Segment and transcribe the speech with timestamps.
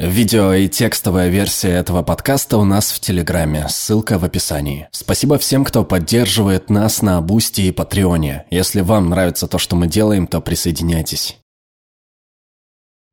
[0.00, 4.88] Видео и текстовая версия этого подкаста у нас в Телеграме, ссылка в описании.
[4.92, 8.46] Спасибо всем, кто поддерживает нас на Бусти и Патреоне.
[8.50, 11.36] Если вам нравится то, что мы делаем, то присоединяйтесь.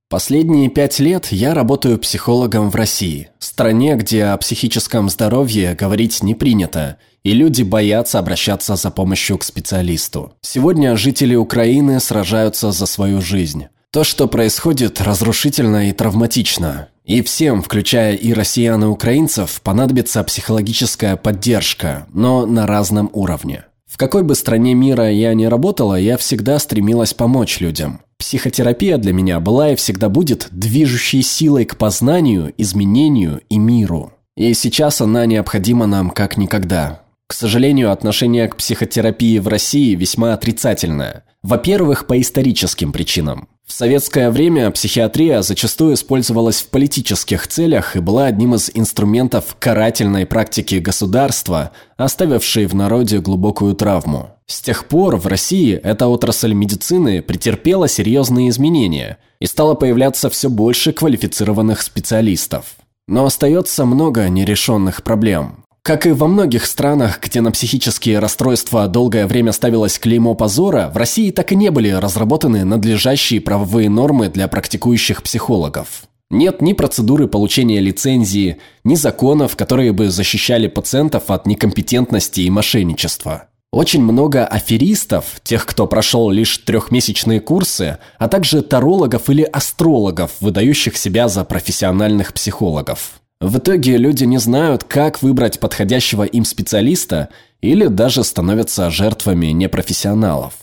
[0.09, 6.35] Последние пять лет я работаю психологом в России, стране, где о психическом здоровье говорить не
[6.35, 10.35] принято, и люди боятся обращаться за помощью к специалисту.
[10.39, 13.67] Сегодня жители Украины сражаются за свою жизнь.
[13.91, 16.89] То, что происходит, разрушительно и травматично.
[17.05, 23.63] И всем, включая и россиян и украинцев, понадобится психологическая поддержка, но на разном уровне.
[23.85, 28.01] В какой бы стране мира я ни работала, я всегда стремилась помочь людям.
[28.17, 34.11] Психотерапия для меня была и всегда будет движущей силой к познанию, изменению и миру.
[34.35, 37.03] И сейчас она необходима нам как никогда.
[37.27, 41.23] К сожалению, отношение к психотерапии в России весьма отрицательное.
[41.41, 43.47] Во-первых, по историческим причинам.
[43.67, 50.25] В советское время психиатрия зачастую использовалась в политических целях и была одним из инструментов карательной
[50.25, 54.29] практики государства, оставившей в народе глубокую травму.
[54.45, 60.49] С тех пор в России эта отрасль медицины претерпела серьезные изменения и стало появляться все
[60.49, 62.77] больше квалифицированных специалистов.
[63.09, 65.65] Но остается много нерешенных проблем.
[65.87, 70.97] Как и во многих странах, где на психические расстройства долгое время ставилось клеймо позора, в
[70.97, 76.03] России так и не были разработаны надлежащие правовые нормы для практикующих психологов.
[76.29, 83.47] Нет ни процедуры получения лицензии, ни законов, которые бы защищали пациентов от некомпетентности и мошенничества.
[83.71, 90.97] Очень много аферистов, тех, кто прошел лишь трехмесячные курсы, а также тарологов или астрологов, выдающих
[90.97, 93.21] себя за профессиональных психологов.
[93.39, 97.29] В итоге люди не знают, как выбрать подходящего им специалиста
[97.61, 100.53] или даже становятся жертвами непрофессионалов.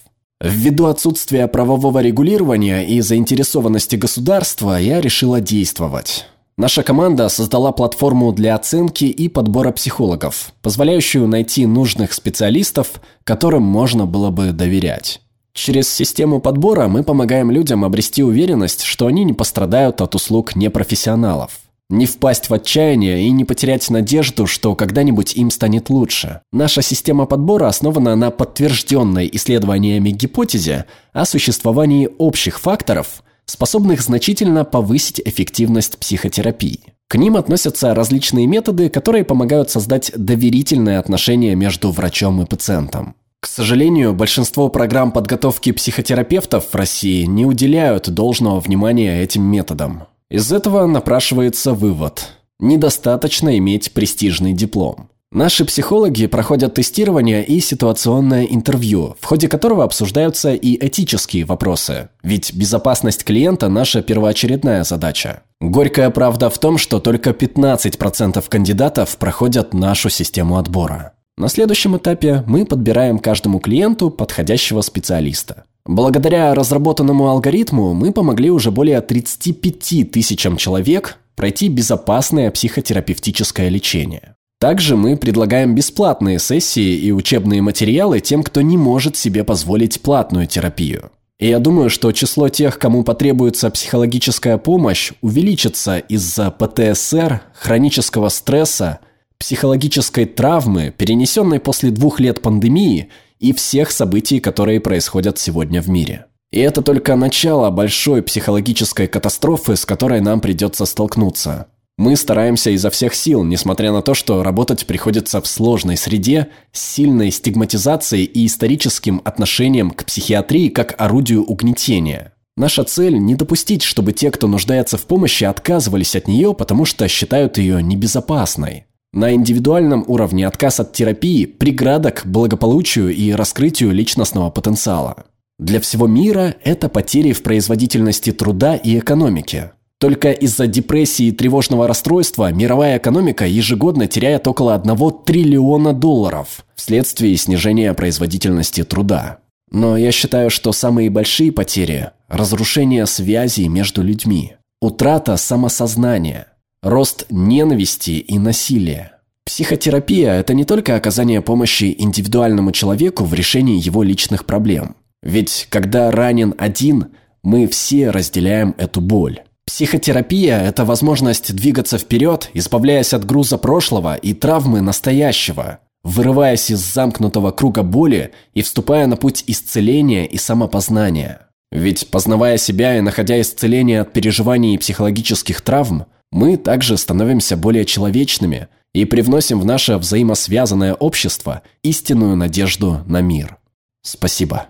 [0.41, 6.27] Ввиду отсутствия правового регулирования и заинтересованности государства я решила действовать.
[6.57, 14.07] Наша команда создала платформу для оценки и подбора психологов, позволяющую найти нужных специалистов, которым можно
[14.07, 15.21] было бы доверять.
[15.53, 21.61] Через систему подбора мы помогаем людям обрести уверенность, что они не пострадают от услуг непрофессионалов.
[21.91, 26.41] Не впасть в отчаяние и не потерять надежду, что когда-нибудь им станет лучше.
[26.51, 35.21] Наша система подбора основана на подтвержденной исследованиями гипотезе о существовании общих факторов, способных значительно повысить
[35.25, 36.81] эффективность психотерапии.
[37.09, 43.15] К ним относятся различные методы, которые помогают создать доверительные отношения между врачом и пациентом.
[43.41, 50.05] К сожалению, большинство программ подготовки психотерапевтов в России не уделяют должного внимания этим методам.
[50.35, 52.33] Из этого напрашивается вывод.
[52.59, 55.09] Недостаточно иметь престижный диплом.
[55.31, 62.09] Наши психологи проходят тестирование и ситуационное интервью, в ходе которого обсуждаются и этические вопросы.
[62.25, 65.45] Ведь безопасность клиента– наша первоочередная задача.
[65.61, 71.13] Горькая правда в том, что только 15% кандидатов проходят нашу систему отбора.
[71.37, 75.63] На следующем этапе мы подбираем каждому клиенту подходящего специалиста.
[75.87, 84.35] Благодаря разработанному алгоритму мы помогли уже более 35 тысячам человек пройти безопасное психотерапевтическое лечение.
[84.59, 90.47] Также мы предлагаем бесплатные сессии и учебные материалы тем, кто не может себе позволить платную
[90.47, 91.11] терапию.
[91.39, 99.01] И я думаю, что число тех, кому потребуется психологическая помощь, увеличится из-за ПТСР, хронического стресса,
[99.37, 106.27] психологической травмы, перенесенной после двух лет пандемии– и всех событий, которые происходят сегодня в мире.
[106.51, 111.67] И это только начало большой психологической катастрофы, с которой нам придется столкнуться.
[111.97, 116.81] Мы стараемся изо всех сил, несмотря на то, что работать приходится в сложной среде, с
[116.81, 122.33] сильной стигматизацией и историческим отношением к психиатрии как орудию угнетения.
[122.57, 127.07] Наша цель– не допустить, чтобы те, кто нуждается в помощи, отказывались от нее, потому что
[127.09, 128.87] считают ее небезопасной.
[129.15, 135.27] На индивидуальном уровне отказ от терапии– преграда к благополучию и раскрытию личностного потенциала.
[135.61, 139.71] Для всего мира это потери в производительности труда и экономике.
[140.01, 147.37] Только из-за депрессии и тревожного расстройства мировая экономика ежегодно теряет около 1 триллиона долларов вследствие
[147.37, 149.39] снижения производительности труда.
[149.71, 156.49] Но я считаю, что самые большие потери– разрушение связей между людьми, утрата самосознания–
[156.85, 159.13] рост ненависти и насилия.
[159.45, 164.97] Психотерапия– это не только оказание помощи индивидуальному человеку в решении его личных проблем.
[165.23, 167.07] Ведь когда ранен один,
[167.43, 169.41] мы все разделяем эту боль.
[169.67, 177.51] Психотерапия– это возможность двигаться вперед, избавляясь от груза прошлого и травмы настоящего, вырываясь из замкнутого
[177.51, 181.49] круга боли и вступая на путь исцеления и самопознания.
[181.73, 187.85] Ведь, познавая себя и находя исцеление от переживаний и психологических травм, мы также становимся более
[187.85, 193.59] человечными и привносим в наше взаимосвязанное общество истинную надежду на мир.
[194.03, 194.67] Спасибо.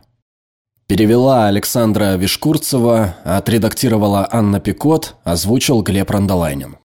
[0.86, 6.76] Перевела Александра Вишкурцева, отредактировала Анна Пикот, озвучил Глеб Рандолайнин.